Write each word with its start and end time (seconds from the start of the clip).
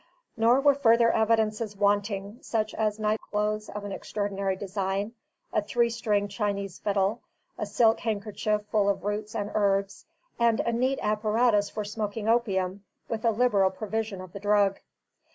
Nor 0.35 0.61
were 0.61 0.73
further 0.73 1.11
evidences 1.11 1.77
wanting, 1.77 2.39
such 2.41 2.73
as 2.73 2.97
night 2.97 3.19
clothes 3.29 3.69
of 3.69 3.83
an 3.85 3.91
extraordinary 3.91 4.55
design, 4.55 5.13
a 5.53 5.61
three 5.61 5.91
stringed 5.91 6.31
Chinese 6.31 6.79
fiddle, 6.79 7.21
a 7.55 7.67
silk 7.67 7.99
handkerchief 7.99 8.65
full 8.71 8.89
of 8.89 9.03
roots 9.03 9.35
and 9.35 9.51
herbs, 9.53 10.07
and 10.39 10.59
a 10.61 10.71
neat 10.73 10.97
apparatus 11.03 11.69
for 11.69 11.85
smoking 11.85 12.27
opium, 12.27 12.83
with 13.09 13.23
a 13.23 13.29
liberal 13.29 13.69
provision 13.69 14.21
of 14.21 14.33
the 14.33 14.39
drug. 14.39 14.79